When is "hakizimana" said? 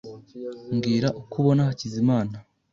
1.69-2.35